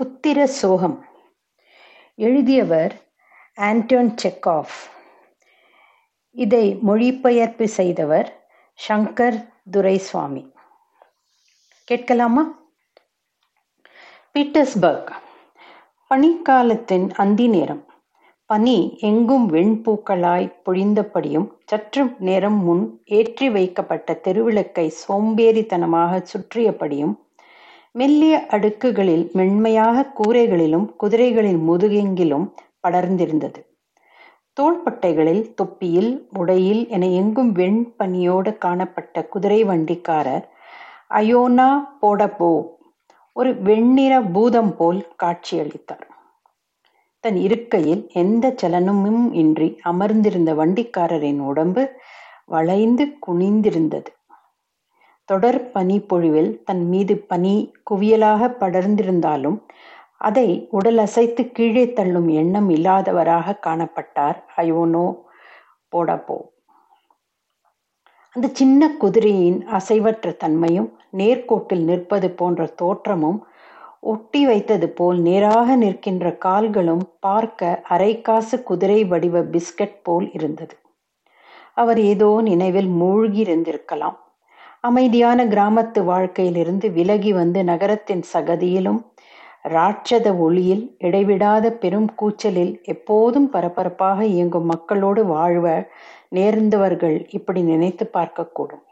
[0.00, 1.04] புத்திர சோகம்.
[2.16, 3.02] எழுதியவர்
[3.56, 4.78] ஆண்டோன் செக்காஃப்.
[6.30, 8.48] இதை மொழிபெயர்ப்பு செய்தவர்
[8.88, 10.52] சங்கர் துரைசுவாமி.
[11.84, 12.58] கேட்கலாமா?
[14.34, 15.12] பீட்டர்ஸ்பர்க்
[16.10, 17.84] பனிக்காலத்தின் அந்தி நேரம்.
[18.46, 27.28] பனி எங்கும் வெண்பூக்களாய் பொழிந்தபடியும் சற்று நேரம் முன் ஏற்றி வைக்கப்பட்ட தெருவிளக்கை சோம்பேறித்தனமாக சுற்றியபடியும்
[27.94, 32.46] மெல்லிய அடுக்குகளில் மென்மையாக கூரைகளிலும் குதிரைகளின் முதுகெங்கிலும்
[32.88, 33.60] படர்ந்திருந்தது.
[34.56, 40.46] தோள்பட்டைகளில் தொப்பியில் உடையில் என எங்கும் வெண்பனியோடு காணப்பட்ட குதிரை வண்டிக்காரர்
[41.14, 41.68] அயோனா
[42.00, 42.52] போடபோ
[43.36, 46.06] ஒரு வெண்ணிற பூதம் போல் காட்சியளித்தார்.
[47.24, 51.82] தன் இருக்கையில் எந்த சலனமும் இன்றி அமர்ந்திருந்த வண்டிக்காரரின் உடம்பு
[52.46, 54.10] வளைந்து குனிந்திருந்தது.
[55.30, 57.54] தொடர் பனி பொழிவில் தன் மீது பனி
[57.90, 59.58] குவியலாக படர்ந்திருந்தாலும்
[60.18, 65.04] அதை உடல் அசைத்து கீழே தள்ளும் எண்ணம் இல்லாதவராக காணப்பட்டார் அயோனோ
[65.92, 66.36] போடப்போ.
[68.36, 73.38] அந்த சின்ன குதிரையின் அசைவற்ற தன்மையும் நேர்கோட்டில் நிற்பது போன்ற தோற்றமும்
[74.12, 80.74] ஒட்டி வைத்தது போல் நேராக நிற்கின்ற கால்களும் பார்க்க அரைக்காசு குதிரை வடிவ பிஸ்கட் போல் இருந்தது.
[81.74, 84.18] அவர் ஏதோ நினைவில் மூழ்கியிருந்திருக்கலாம்
[84.84, 89.00] அமைதியான கிராமத்து வாழ்க்கையிலிருந்து விலகி வந்து நகரத்தின் சகதியிலும்
[89.64, 95.66] ராட்சத ஒளியில் இடைவிடாத பெரும் கூச்சலில் எப்போதும் பரபரப்பாக இயங்கும் மக்களோடு வாழ்வ
[96.30, 98.84] நேர்ந்தவர்கள் இப்படி நினைத்து பார்க்கக்கூடும்.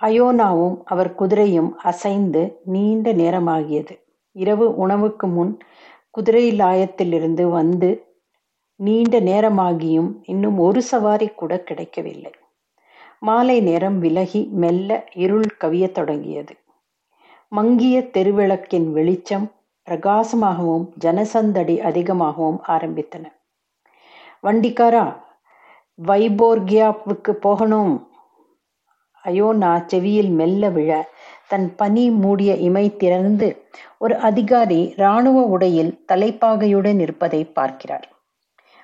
[0.00, 3.94] அயோனாவும் அவர் குதிரையும் அசைந்து நீண்ட நேரமாகியது.
[4.36, 5.54] இரவு உணவுக்கு முன்
[6.10, 7.90] குதிரை லாயத்திலிருந்து வந்து
[8.80, 12.32] நீண்ட நேரமாகியும் இன்னும் ஒரு சவாரி கூட கிடைக்கவில்லை.
[13.18, 16.56] மாலை நேரம் விலகி மெல்ல இருள் கவியத் தொடங்கியது.
[17.48, 19.52] மங்கிய தெருவிளக்கின் வெளிச்சம்
[19.86, 23.24] பிரகாசமாகவும் ஜனசந்தடி அதிகமாகவும் ஆரம்பித்தன.
[24.42, 25.22] வண்டிக்காரா
[26.06, 28.08] வைபோர்கியாவுக்கு போகணும்.
[29.24, 31.08] அயோனா செவியில் மெல்ல விழ.
[31.48, 33.66] தன் பனி மூடிய இமை திறந்து
[33.98, 38.08] ஒரு அதிகாரி இராணுவ உடையில் தலைப்பாகையுடன் இருப்பதை பார்க்கிறார்.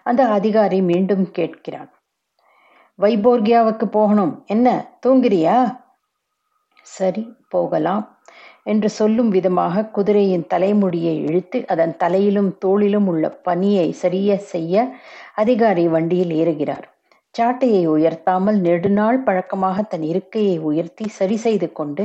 [0.02, 1.93] அந்த அதிகாரி மீண்டும் கேட்கிறான்
[2.98, 4.44] வைபோர்கியாவுக்கு போகணும்.
[4.46, 4.68] என்ன?
[5.06, 5.56] தூங்குறியா?
[6.86, 8.04] சரி போகலாம்
[8.62, 14.74] என்று சொல்லும் விதமாக குதிரையின் தலைமுடியை இழுத்து அதன் தலையிலும் தோளிலும் உள்ள பனியை சரிய செய்ய
[15.34, 16.86] அதிகாரி வண்டியில் ஏறுகிறார்.
[17.34, 22.04] சாட்டையை உயர்த்தாமல் நெடுநாள் பழக்கமாக தன் இருக்கையை உயர்த்தி சரி செய்து கொண்டு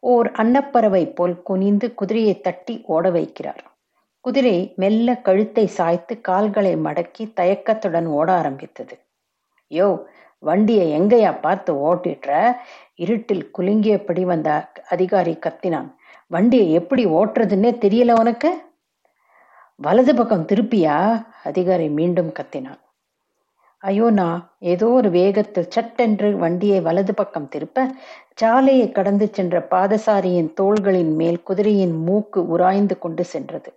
[0.00, 3.62] ஓர் அன்னப்பறவை போல் குனிந்து குதிரையை தட்டி ஓட வைக்கிறார்.
[4.24, 8.94] குதிரை மெல்ல கழுத்தை சாய்த்து கால்களை மடக்கி தயக்கத்துடன் ஓட ஆரம்பித்தது.
[9.70, 9.88] யோ
[10.38, 12.30] வண்டியை எங்கேயா பார்த்து ஓட்டிடுற
[12.94, 14.48] இருட்டில் குலுங்கியபடி வந்த
[14.88, 15.88] அதிகாரி கத்தினான்.
[16.26, 18.50] வண்டியை எப்படி ஓட்டுறதுன்னே தெரியல உனக்கு?
[19.80, 20.96] வலது பக்கம் திருப்பியா?
[21.44, 22.80] அதிகாரி மீண்டும் கத்தினான்.
[23.78, 27.86] ஐயோ நான் ஏதோ ஒரு வேகத்தில் சட்டென்று வண்டியை வலது பக்கம் திருப்ப
[28.34, 33.72] சாலையை கடந்து சென்ற பாதசாரியின் தோள்களின் மேல் குதிரையின் மூக்கு உராய்ந்து கொண்டு சென்றது.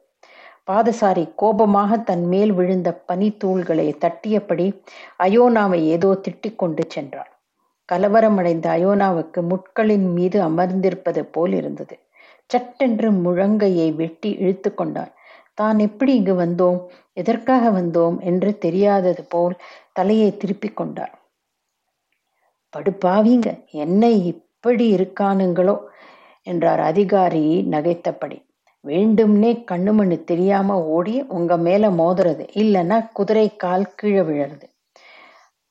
[0.67, 4.83] பாதசாரி கோபமாக தன் மேல் விழுந்த பனித்தூள்களை தட்டியபடி
[5.23, 7.31] அயோனாவை ஏதோ திட்டிக் கொண்டு சென்றாள்.
[7.89, 11.99] கலவரமடைந்த அயோனாவுக்கு முட்களின் மீது அமர்ந்திருப்பது போல் இருந்தது.
[12.45, 15.11] சட்டென்று முழங்கையை வெட்டி இழுத்து கொண்டாள்.
[15.53, 16.79] தான் எப்படி இங்கு வந்தோம்?
[17.13, 18.19] எதற்காக வந்தோம்?
[18.19, 19.55] என்று தெரியாதது போல்
[19.93, 21.13] தலையை திருப்பிக் கொண்டாள்.
[22.73, 23.67] படுப்பாவீங்க.
[23.67, 25.77] என்ன இப்படி இருக்கானுங்களோ?
[26.43, 28.46] என்றார் அதிகாரி நகைத்தபடி.
[28.87, 34.67] வேண்டும்னே கண்ணுமண்ணு தெரியாம ஓடி உங்க மேல மோதுறது இல்லைன்னா குதிரை கால் கீழே விழறது.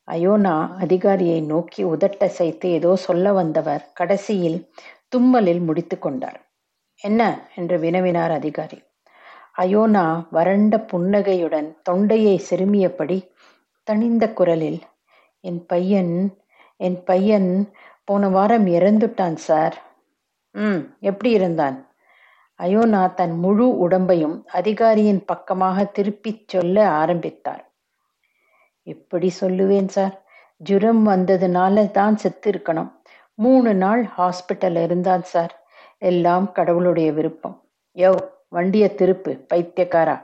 [0.09, 4.71] அயோனா அதிகாரியை நோக்கி உதட்டசைத்து ஏதோ சொல்ல வந்தவர் கடைசியில்
[5.17, 6.41] தும்மலில் முடித்து கொண்டார்.
[6.97, 7.49] என்ன?
[7.55, 8.83] என்று வினவினார் அதிகாரி.
[9.59, 13.33] அயோனா வறண்ட புன்னகையுடன் தொண்டையை செருமியபடி
[13.85, 14.81] தனிந்த குரலில்
[15.41, 16.37] என் பையன்
[16.77, 17.73] என் பையன்
[18.05, 19.77] போன வாரம் இறந்துட்டான் சார்.
[20.55, 21.86] ம் எப்படி இருந்தான்?
[22.61, 27.65] அயோனா தன் முழு உடம்பையும் அதிகாரியின் பக்கமாக திருப்பிச் சொல்ல ஆரம்பித்தார்.
[28.83, 30.25] எப்படி சொல்லுவேன் சார்.
[30.57, 32.91] ஜுரம் வந்ததுனால தான் செத்து இருக்கணும்
[33.35, 35.53] மூணு நாள் ஹாஸ்பிட்டல் இருந்தான் சார்.
[35.99, 37.63] எல்லாம் கடவுளுடைய விருப்பம்.
[37.97, 38.11] யோ
[38.49, 40.17] வண்டிய திருப்பு பைத்தியக்காரா.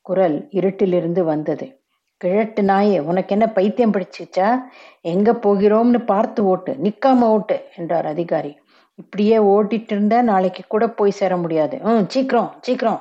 [0.00, 1.66] குரல் இருட்டிலிருந்து வந்தது.
[2.20, 4.48] கிழட்டு நாயே உனக்கு என்ன பைத்தியம் பிடிச்சிச்சா?
[5.00, 6.72] எங்க போகிறோம்னு பார்த்து ஓட்டு.
[6.72, 8.61] நிக்காம ஓட்டு என்றார் அதிகாரி.
[8.94, 11.80] இப்படியே ஓட்டிட்டு இருந்த நாளைக்கு கூட போய் சேர முடியாது.
[11.84, 13.00] ம் சீக்கிரம் சீக்கிரம்.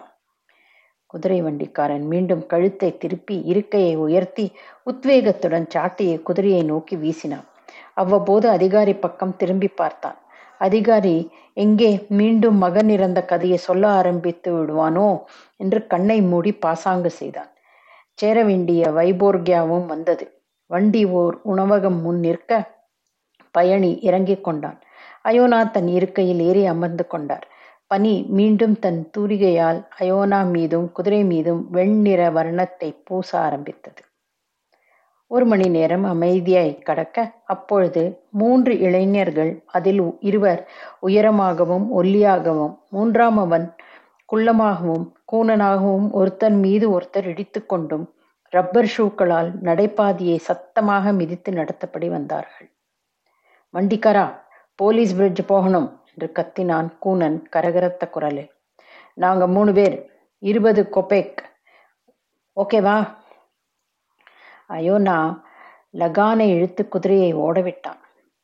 [1.05, 4.51] குதிரை வண்டிக்காரன் மீண்டும் கழுத்தை திருப்பி இருக்கையை உயர்த்தி
[4.91, 7.47] உத்வேகத்துடன் சாட்டையை குதிரையை நோக்கி வீசினான்.
[7.93, 10.19] அவ்வப்போது அதிகாரி பக்கம் திரும்பி பார்த்தான்.
[10.57, 15.23] அதிகாரி எங்கே மீண்டும் மகன் இறந்த கதையை சொல்ல ஆரம்பித்து விடுவானோ?
[15.57, 17.51] என்று கண்ணை மூடி பாசாங்கு செய்தான்.
[18.13, 20.43] சேர வேண்டிய வைபோர்கியாவும் வந்தது.
[20.65, 22.51] வண்டி ஓர் உணவகம் முன் நிற்க
[23.51, 24.79] பயணி இறங்கிக் கொண்டான்.
[25.25, 27.45] அயோனா தன் இருக்கையில் ஏறி அமர்ந்து கொண்டார்.
[27.87, 34.01] பனி மீண்டும் தன் தூரிகையால் அயோனா மீதும் குதிரை மீதும் வெண்ணிற வர்ணத்தை பூச ஆரம்பித்தது.
[35.31, 40.61] ஒரு மணி நேரம் அமைதியாய் கடக்க அப்பொழுது மூன்று இளைஞர்கள் அதில் இருவர்
[41.07, 43.67] உயரமாகவும் ஒல்லியாகவும் மூன்றாம் அவன்
[44.29, 48.05] குள்ளமாகவும் கூனனாகவும் ஒருத்தன் மீது ஒருத்தர் இடித்துக்கொண்டும்
[48.53, 52.69] ரப்பர் ஷூக்களால் நடைபாதையை சத்தமாக மிதித்து நடத்தப்படி வந்தார்கள்.
[53.73, 54.25] வண்டிக்காரா
[54.81, 58.51] போலீஸ் பிரிட்ஜ் போகணும் என்று கத்தினான் கூனன் கரகரத்த குரலில்.
[59.13, 59.95] நாங்க மூணு பேர்
[60.43, 61.41] இருபது கொபேக்
[62.57, 62.95] ஓகேவா
[64.69, 65.17] அயோனா
[65.99, 67.99] லகானை இழுத்து குதிரையை ஓடவிட்டான்.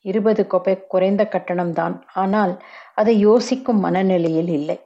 [0.05, 1.95] இருபது கொபேக் குறைந்த கட்டணம்தான்.
[2.13, 2.53] ஆனால்
[2.95, 4.77] அதை யோசிக்கும் மனநிலையில் இல்லை.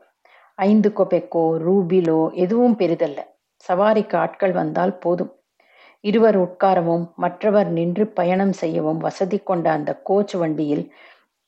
[0.59, 3.19] ஐந்து கொபேக்கோ ரூபிலோ எதுவும் பெரிதல்ல.
[3.63, 5.31] சவாரிக்கு ஆட்கள் வந்தால் போதும்.
[6.04, 10.83] இருவர் உட்காரவும் மற்றவர் நின்று பயணம் செய்யவும் வசதி கொண்ட அந்த கோச் வண்டியில்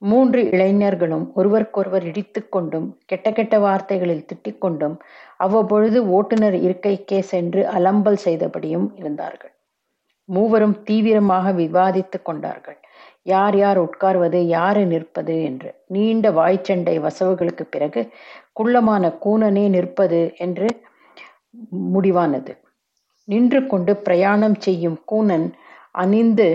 [0.04, 4.96] மூன்று இளைஞர்களும் ஒருவருக்கொருவர் இடித்துக்கொண்டும் கெட்ட கெட்ட வார்த்தைகளில் திட்டிக்கொண்டும்
[5.38, 9.54] அவ்வப்பொழுது ஓட்டுநர் இருக்கைக்கே சென்று அலம்பல் செய்தபடியும் இருந்தார்கள்.
[10.30, 12.80] மூவரும் தீவிரமாக விவாதித்துக் கொண்டார்கள்.
[13.24, 15.70] யார் யார் உட்கார்வது யாரு நிற்பது என்று.
[15.88, 18.02] நீண்ட வாய்ச்சண்டை வசவுகளுக்கு பிறகு
[18.54, 20.68] குள்ளமான கூனனே நிற்பது என்று
[21.94, 22.54] முடிவானது.
[23.28, 25.48] நின்று கொண்டு பிரயாணம் செய்யும் கூனன்
[25.92, 26.48] அணிந்து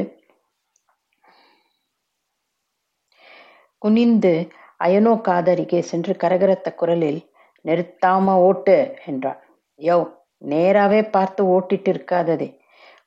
[3.82, 4.32] குனிந்து
[4.84, 7.20] அயனோ காதரிகே சென்று கரகரத்த குரலில்
[7.64, 8.76] நிறுத்தாம ஓட்டு
[9.06, 9.40] என்றான்
[9.80, 9.98] யோ
[10.42, 12.48] நேராகவே பார்த்து ஓட்டிட்டு இருக்காததே.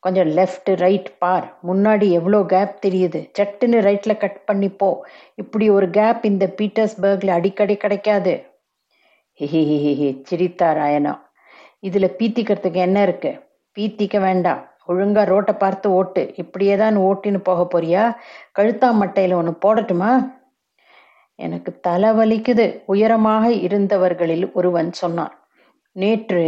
[0.04, 1.46] கொஞ்சம் லெஃப்ட் ரைட் பார்.
[1.68, 3.20] முன்னாடி எவ்வளோ கேப் தெரியுது.
[3.40, 4.90] சட்டுன்னு ரைட்டில் கட் பண்ணி போ.
[5.36, 8.34] இப்படி ஒரு கேப் இந்த பீட்டர்ஸ்பர்கில் அடிக்கடி கிடைக்காது.
[9.40, 11.14] ஹிஹிஹிஹி சிரித்தார் அயனா.
[11.80, 13.32] இதில் பீத்திக்கிறதுக்கு என்ன இருக்கு?
[13.78, 14.62] பீத்திக்க வேண்டாம்.
[14.88, 16.34] ஒழுங்கா ரோட்டை பார்த்து ஓட்டு.
[16.36, 18.04] இப்படியே தான் ஓட்டின்னு போக போறியா?
[18.60, 20.12] கழுத்தா மட்டையில் ஒன்று போடட்டுமா?
[21.42, 25.36] எனக்கு தலை வலிக்குது உயரமாக இருந்தவர்களில் ஒருவன் சொன்னான்.
[25.92, 26.44] நேற்று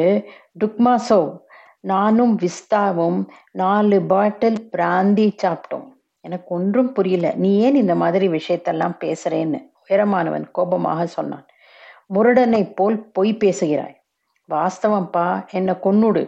[0.59, 1.39] டுக்மாசோவ்
[1.79, 5.89] நானும் விஸ்தாவும் நாலு பாட்டில் பிராந்தி சாப்பிட்டோம்.
[6.19, 7.33] எனக்கு ஒன்றும் புரியல.
[7.35, 9.59] நீ ஏன் இந்த மாதிரி விஷயத்தெல்லாம் பேசுறேன்னு?
[9.89, 11.45] உயரமானவன் கோபமாக சொன்னான்.
[12.13, 14.03] முரடனை போல் பொய் பேசுகிறாய்.
[14.49, 16.23] வாஸ்தவம்ப்பா என்னை கொன்னுடு.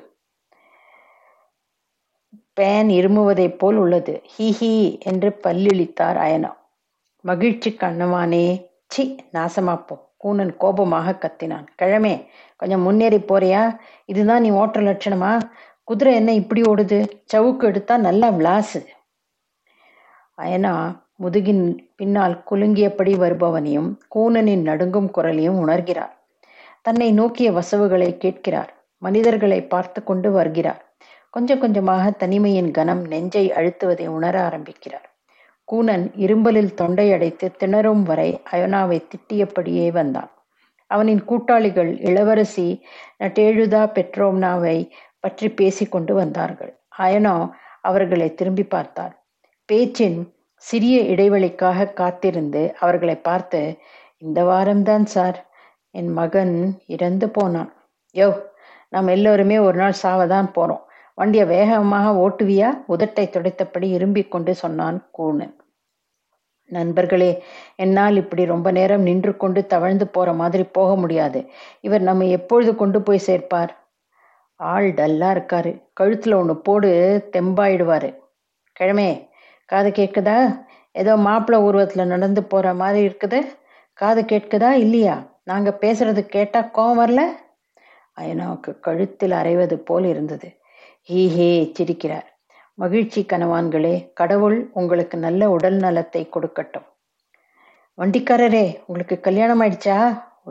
[2.59, 4.21] பேன் இருமுவதைப் போல் உள்ளது.
[4.37, 6.51] ஹி ஹி என்று பல்லிழித்தார் அயனா.
[7.25, 8.67] மகிழ்ச்சி கண்ணவானே.
[8.87, 9.99] சி நாசமாப்போ.
[10.23, 11.65] கூனன் கோபமாக கத்தினான்.
[11.81, 13.77] கிழமே கொஞ்சம் முன்னேறி போறியா?
[14.05, 15.41] இதுதான் நீ ஓட்டுற லட்சணமா?
[15.83, 17.09] குதிரை என்ன இப்படி ஓடுது?
[17.33, 18.85] சவுக்கு எடுத்தா நல்லா விளாசு.
[20.37, 26.11] அயனா முதுகின் பின்னால் குலுங்கியபடி வருபவனையும் கூனனின் நடுங்கும் குரலையும் உணர்கிறார்.
[26.81, 28.87] தன்னை நோக்கிய வசவுகளை கேட்கிறார்.
[28.97, 30.95] மனிதர்களை பார்த்து கொண்டு வருகிறார்.
[31.29, 35.14] கொஞ்சம் கொஞ்சமாக தனிமையின் கனம் நெஞ்சை அழுத்துவதை உணர ஆரம்பிக்கிறார்.
[35.67, 40.31] கூனன் இரும்பலில் தொண்டையடைத்து திணறும் வரை அயோனாவை திட்டியபடியே வந்தான்.
[40.91, 42.67] அவனின் கூட்டாளிகள் இளவரசி
[43.19, 44.77] நட்டேழுதா பெட்ரோம்னாவை
[45.19, 46.71] பற்றி பேசிக்கொண்டு வந்தார்கள்.
[46.97, 47.35] அயனோ
[47.81, 49.13] அவர்களை திரும்பி பார்த்தார்
[49.69, 50.19] பேச்சின்
[50.57, 53.61] சிறிய இடைவெளிக்காக காத்திருந்து அவர்களை பார்த்து
[54.17, 55.37] இந்த வாரம்தான் சார்.
[55.91, 57.71] என் மகன் இறந்து போனான்.
[58.15, 58.29] யோ
[58.89, 60.83] நாம் எல்லோருமே ஒரு நாள் சாவதான் போறோம்.
[61.13, 62.69] வண்டியை வேகமாக ஓட்டுவியா?
[62.87, 65.55] உதட்டை துடைத்தபடி இரும்பிக் கொண்டு சொன்னான் கூணன்
[66.65, 67.43] நண்பர்களே
[67.75, 71.49] என்னால் இப்படி ரொம்ப நேரம் நின்று கொண்டு தவழ்ந்து போற மாதிரி போக முடியாது.
[71.81, 73.69] இவர் நம்ம எப்பொழுது கொண்டு போய் சேர்ப்பார்?
[74.55, 75.83] ஆள் டல்லா இருக்காரு.
[75.99, 76.89] கழுத்துல ஒன்று போடு
[77.31, 78.17] தெம்பாயிடுவாரு.
[78.79, 79.29] கிழமே
[79.65, 80.65] காது கேட்குதா?
[80.91, 83.45] ஏதோ மாப்பிள்ளை உருவத்தில் நடந்து போற மாதிரி இருக்குது.
[83.93, 84.69] காது கேட்குதா?
[84.69, 85.39] இல்லையா?
[85.43, 87.21] நாங்க பேசுறது கேட்டா கோவம் வரல?
[88.21, 90.57] அயனாவுக்கு கழுத்தில் அரைவது போல் இருந்தது.
[91.09, 92.34] ஹீஹே சிரிக்கிறார்.
[92.77, 96.87] மகிழ்ச்சி கனவான்களே கடவுள் உங்களுக்கு நல்ல உடல் நலத்தை கொடுக்கட்டும்.
[97.97, 99.97] வண்டிக்காரரே உங்களுக்கு கல்யாணம் ஆயிடுச்சா?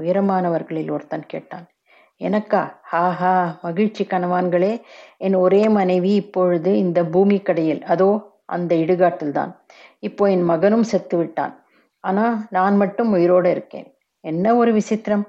[0.00, 1.66] உயரமானவர்களில் ஒருத்தன் கேட்டான்.
[2.20, 2.62] எனக்கா?
[2.92, 4.72] ஹாஹா மகிழ்ச்சி கனவான்களே
[5.26, 7.82] என் ஒரே மனைவி இப்பொழுது இந்த பூமி கடையில்.
[7.94, 8.08] அதோ
[8.54, 9.52] அந்த இடுகாட்டில் தான்
[9.98, 11.54] இப்போ என் மகனும் செத்து விட்டான்.
[12.04, 13.86] ஆனா நான் மட்டும் உயிரோடு இருக்கேன்.
[14.20, 15.24] என்ன ஒரு விசித்திரம்?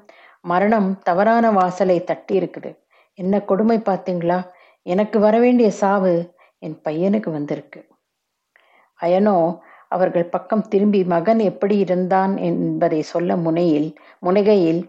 [0.52, 2.72] மரணம் தவறான வாசலை தட்டி இருக்குது
[3.20, 4.40] என்ன கொடுமை பார்த்தீங்களா?
[4.86, 6.14] எனக்கு வரவேண்டிய சாவு
[6.60, 7.82] என் பையனுக்கு வந்திருக்கு.
[9.00, 9.38] அயனோ
[9.88, 14.82] அவர்கள் பக்கம் திரும்பி மகன் எப்படி இருந்தான் என்பதை சொல்ல முனையில் முனைகையில்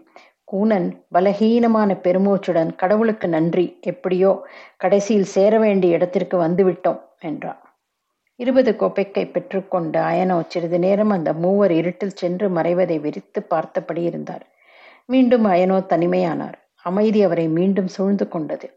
[0.51, 3.65] கூனன் பலகீனமான பெருமூச்சுடன் கடவுளுக்கு நன்றி.
[3.81, 4.31] எப்படியோ
[4.77, 7.61] கடைசியில் சேர வேண்டிய இடத்திற்கு வந்துவிட்டோம் என்றான்.
[8.35, 14.45] இருபது கோப்பைக்கை பெற்றுக்கொண்ட அயனோ சிறிது நேரம் அந்த மூவர் இருட்டில் சென்று மறைவதை விரித்து பார்த்தபடி இருந்தார்.
[15.05, 16.57] மீண்டும் அயனோ தனிமையானார்.
[16.81, 18.67] அமைதி அவரை மீண்டும் சூழ்ந்து கொண்டது.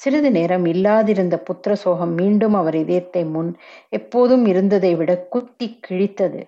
[0.00, 3.50] சிறிது நேரம் இல்லாதிருந்த புத்திர சோகம் மீண்டும் அவர் இதயத்தை முன்
[3.90, 6.40] எப்போதும் இருந்ததை விட குத்தி கிழித்தது.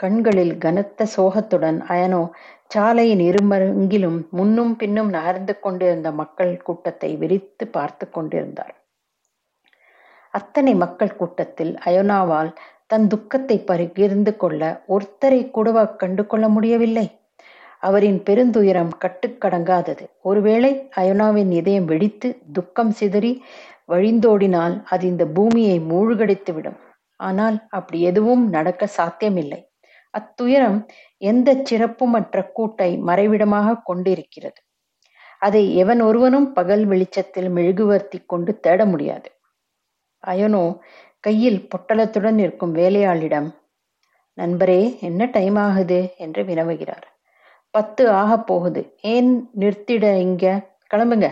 [0.00, 2.22] கண்களில் கனத்த சோகத்துடன் அயனோ
[2.70, 8.74] சாலையின் இருமருங்கிலும் முன்னும் பின்னும் நகர்ந்து கொண்டிருந்த மக்கள் கூட்டத்தை விரித்து பார்த்து கொண்டிருந்தார்
[10.34, 12.50] அத்தனை மக்கள் கூட்டத்தில் அயோனாவால்
[12.86, 17.06] தன் துக்கத்தை பகிர்ந்து கொள்ள ஒருத்தரை கூடவா கண்டு கொள்ள முடியவில்லை?
[17.86, 23.32] அவரின் பெருந்துயரம் கட்டுக்கடங்காதது ஒருவேளை அயோனாவின் இதயம் வெடித்து துக்கம் சிதறி
[23.92, 26.78] வழிந்தோடினால் அது இந்த பூமியை மூழ்கடித்துவிடும்.
[27.20, 29.60] ஆனால் அப்படி எதுவும் நடக்க சாத்தியமில்லை.
[30.14, 30.78] அத்துயரம்
[31.22, 34.60] எந்த சிறப்புமற்ற கூட்டை மறைவிடமாக கொண்டிருக்கிறது?
[35.38, 39.28] அதை எவன் ஒருவனும் பகல் வெளிச்சத்தில் மெழுகுவர்த்தி கொண்டு தேட முடியாது.
[40.24, 40.64] அயனோ
[41.24, 43.48] கையில் பொட்டலத்துடன் இருக்கும் வேலையாளிடம்
[44.38, 46.00] நண்பரே என்ன டைம் ஆகுது?
[46.16, 47.06] என்று வினவுகிறார்.
[47.76, 48.82] பத்து ஆக போகுது.
[49.00, 50.44] ஏன் நிறுத்திட இங்க?
[50.94, 51.28] கிளம்புங்க.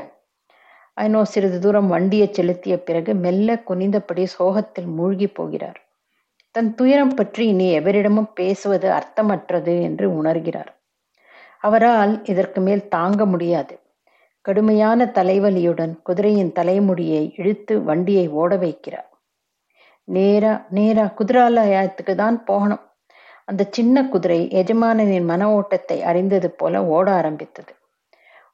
[0.96, 5.78] ஐநோ சிறிது தூரம் வண்டியை செலுத்திய பிறகு மெல்ல குனிந்தபடி சோகத்தில் மூழ்கி போகிறார்.
[6.54, 10.70] தன் துயரம் பற்றி இனி எவரிடமும் பேசுவது அர்த்தமற்றது என்று உணர்கிறார்.
[11.58, 13.74] அவரால் இதற்கு மேல் தாங்க முடியாது.
[14.40, 19.10] கடுமையான தலைவலியுடன் குதிரையின் தலைமுடியை இழுத்து வண்டியை ஓட வைக்கிறார்.
[20.08, 22.84] நேரா நேரா குதிராலயத்துக்கு தான் போகணும்.
[23.48, 27.72] அந்த சின்ன குதிரை எஜமானனின் மன ஓட்டத்தை அறிந்தது போல ஓட ஆரம்பித்தது.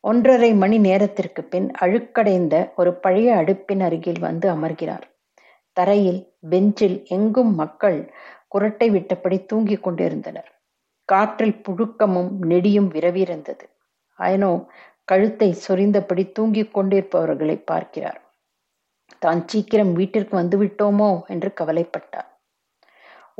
[0.04, 5.04] ஒன்றரை மணி நேரத்திற்கு பின் அழுக்கடைந்த ஒரு பழைய அடுப்பின் அருகில் வந்து அமர்கிறார்.
[5.76, 7.98] தரையில் பெஞ்சில் எங்கும் மக்கள்
[8.54, 10.50] குரட்டை விட்டபடி தூங்கிக் கொண்டிருந்தனர்.
[11.08, 13.66] காற்றில் புழுக்கமும் நெடியும் விரவிருந்தது
[14.18, 14.52] அயனோ
[15.04, 18.20] கழுத்தை சொரிந்தபடி தூங்கிக் கொண்டிருப்பவர்களை பார்க்கிறார்.
[19.18, 21.10] தான் சீக்கிரம் வீட்டிற்கு வந்து விட்டோமோ?
[21.26, 22.29] என்று கவலைப்பட்டார்.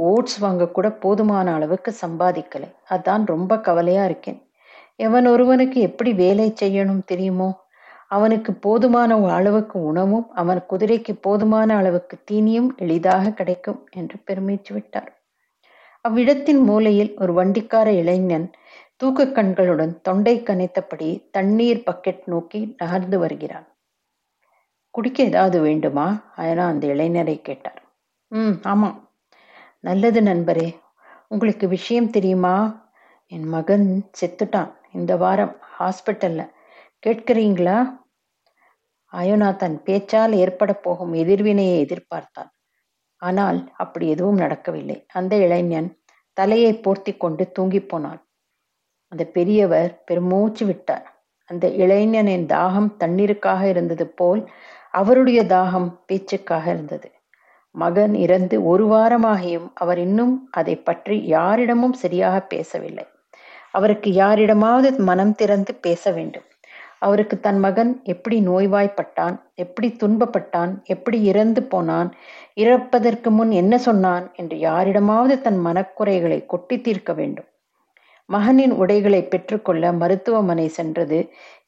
[0.02, 2.74] ஓட்ஸ் வாங்க கூட போதுமான அளவுக்கு சம்பாதிக்கலை.
[2.90, 4.50] அதான் ரொம்ப கவலையா இருக்கேன்.
[4.96, 7.68] எவன் ஒருவனுக்கு எப்படி வேலை செய்யணும் தெரியுமோ?
[8.08, 15.10] அவனுக்கு போதுமான அளவுக்கு உணவும் அவன் குதிரைக்கு போதுமான அளவுக்கு தீனியும் எளிதாக கிடைக்கும் என்று பெருமிச்சு விட்டார்.
[16.00, 18.50] அவ்விடத்தின் மூலையில் ஒரு வண்டிக்கார இளைஞன்
[18.96, 23.66] தூக்க கண்களுடன் தொண்டை கனைத்தபடி தண்ணீர் பக்கெட் நோக்கி நகர்ந்து வருகிறான்.
[24.90, 26.32] குடிக்க ஏதாவது வேண்டுமா?
[26.36, 27.80] அயனா அந்த இளைஞரை கேட்டார்.
[28.28, 29.09] ம் ஆமாம்.
[29.80, 30.78] நல்லது நண்பரே.
[31.28, 32.88] உங்களுக்கு விஷயம் தெரியுமா?
[33.26, 34.72] என் மகன் செத்துட்டான்.
[34.92, 36.50] இந்த வாரம் ஹாஸ்பிட்டல்ல
[37.06, 37.98] கேட்கிறீங்களா?
[39.12, 42.50] அயோனா தன் பேச்சால் ஏற்பட போகும் எதிர்வினையை எதிர்பார்த்தான்.
[43.16, 45.06] ஆனால் அப்படி எதுவும் நடக்கவில்லை.
[45.08, 48.28] அந்த இளைஞன் தலையை போர்த்தி கொண்டு தூங்கி போனான்.
[49.08, 51.24] அந்த பெரியவர் பெருமூச்சு விட்டார்.
[51.44, 54.50] அந்த இளைஞனின் தாகம் தண்ணீருக்காக இருந்தது போல்
[54.90, 57.12] அவருடைய தாகம் பேச்சுக்காக இருந்தது.
[57.74, 63.04] மகன் இறந்து ஒரு வாரமாகியும் அவர் இன்னும் அதை பற்றி யாரிடமும் சரியாக பேசவில்லை.
[63.70, 66.46] அவருக்கு யாரிடமாவது மனம் திறந்து பேச வேண்டும்.
[66.98, 72.08] அவருக்கு தன் மகன் எப்படி நோய்வாய்ப்பட்டான் எப்படி துன்பப்பட்டான் எப்படி இறந்து போனான்
[72.54, 77.48] இறப்பதற்கு முன் என்ன சொன்னான் என்று யாரிடமாவது தன் மனக்குறைகளை கொட்டி தீர்க்க வேண்டும்.
[78.28, 81.18] மகனின் உடைகளை பெற்றுக்கொள்ள மருத்துவமனை சென்றது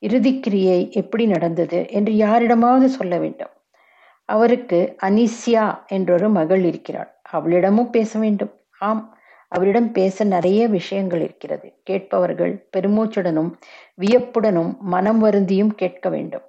[0.00, 3.52] இறுதிக்கிரியை எப்படி நடந்தது என்று யாரிடமாவது சொல்ல வேண்டும்.
[4.32, 7.10] அவருக்கு அனிசியா என்றொரு மகள் இருக்கிறாள்.
[7.32, 8.52] அவளிடமும் பேச வேண்டும்.
[8.80, 9.02] ஆம்
[9.48, 11.66] அவரிடம் பேச நிறைய விஷயங்கள் இருக்கிறது.
[11.84, 13.50] கேட்பவர்கள் பெருமூச்சுடனும்
[14.00, 16.46] வியப்புடனும் மனம் வருந்தியும் கேட்க வேண்டும்.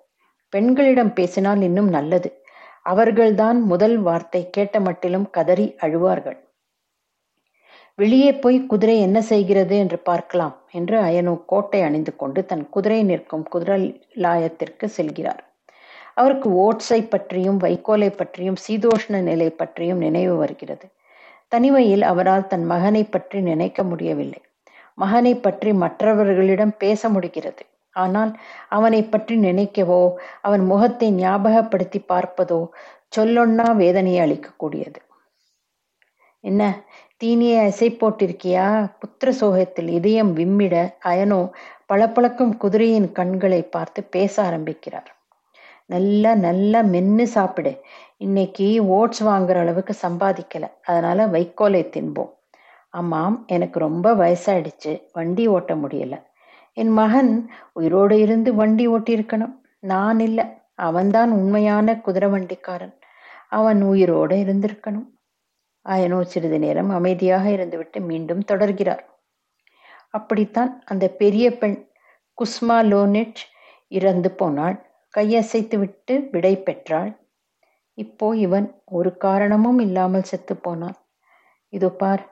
[0.53, 2.29] பெண்களிடம் பேசினால் இன்னும் நல்லது.
[2.81, 6.39] அவர்கள்தான் முதல் வார்த்தை கேட்ட மட்டிலும் கதறி அழுவார்கள்.
[7.99, 13.45] வெளியே போய் குதிரை என்ன செய்கிறது என்று பார்க்கலாம் என்று அயனு கோட்டை அணிந்து கொண்டு தன் குதிரை நிற்கும்
[13.53, 15.43] குதிரலாயத்திற்கு செல்கிறார்.
[16.17, 20.87] அவருக்கு ஓட்ஸை பற்றியும் வைக்கோலை பற்றியும் சீதோஷ்ண நிலை பற்றியும் நினைவு வருகிறது.
[21.49, 24.41] தனிமையில் அவரால் தன் மகனை பற்றி நினைக்க முடியவில்லை.
[24.93, 27.63] மகனை பற்றி மற்றவர்களிடம் பேச முடிகிறது.
[27.95, 28.31] ஆனால்
[28.69, 30.01] அவனை பற்றி நினைக்கவோ
[30.41, 32.59] அவன் முகத்தை ஞாபகப்படுத்தி பார்ப்பதோ
[33.17, 34.99] சொல்லொன்னா வேதனையை அளிக்கக்கூடியது.
[36.43, 36.61] என்ன?
[37.21, 38.65] தீனியை அசை போட்டிருக்கியா
[38.99, 41.41] புத்திர சோகத்தில் இதயம் விம்மிட அயனோ
[41.85, 45.09] பளபளக்கும் குதிரையின் கண்களை பார்த்து பேச ஆரம்பிக்கிறார்.
[45.85, 47.81] நல்லா நல்லா மென்று சாப்பிடு.
[48.17, 50.71] இன்னைக்கு ஓட்ஸ் வாங்குற அளவுக்கு சம்பாதிக்கல.
[50.83, 52.29] அதனால வைக்கோலை தின்போம்.
[52.89, 55.01] ஆமாம் எனக்கு ரொம்ப வயசாயிடுச்சு.
[55.13, 56.23] வண்டி ஓட்ட முடியல.
[56.73, 59.55] என் மகன் உயிரோடு இருந்து வண்டி ஓட்டியிருக்கணும்.
[59.79, 60.45] நான் இல்லை.
[60.75, 62.93] அவன்தான் உண்மையான குதிரை வண்டிக்காரன்.
[63.49, 65.05] அவன் உயிரோடு இருந்திருக்கணும்.
[65.89, 68.99] ஆயனோ சிறிது நேரம் அமைதியாக இருந்துவிட்டு மீண்டும் தொடர்கிறார்.
[70.09, 71.87] அப்படித்தான் அந்த பெரிய பெண்
[72.37, 73.41] குஸ்மா லோனிட்
[73.87, 74.92] இறந்து போனாள்.
[75.13, 77.11] கையசைத்துவிட்டு விடை பெற்றாள்.
[77.97, 80.97] இப்போ இவன் ஒரு காரணமும் இல்லாமல் செத்து போனான்.
[81.73, 82.23] இதோ பார்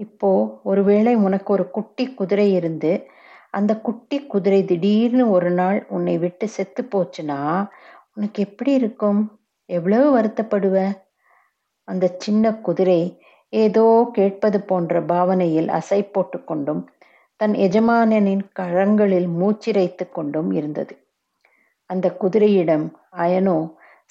[0.00, 0.30] இப்போ
[0.62, 2.92] ஒருவேளை உனக்கு ஒரு குட்டி குதிரை இருந்து
[3.50, 7.38] அந்த குட்டி குதிரை திடீர்னு ஒரு நாள் உன்னை விட்டு செத்து போச்சுன்னா
[8.14, 9.20] உனக்கு எப்படி இருக்கும்?
[9.68, 10.76] எவ்வளவு வருத்தப்படுவ?
[11.88, 13.00] அந்த சின்ன குதிரை
[13.52, 16.82] ஏதோ கேட்பது போன்ற பாவனையில் அசை போட்டு கொண்டும்
[17.40, 20.94] தன் எஜமானனின் கரங்களில் மூச்சிரைத்து கொண்டும் இருந்தது.
[21.90, 22.86] அந்த குதிரையிடம்
[23.18, 23.58] அயனோ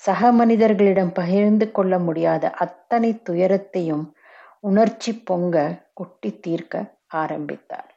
[0.04, 4.06] சக மனிதர்களிடம் பகிர்ந்து கொள்ள முடியாத அத்தனை துயரத்தையும்
[4.62, 5.56] உணர்ச்சி பொங்க
[5.94, 6.84] கொட்டி தீர்க்க
[7.22, 7.89] ஆரம்பித்தார்.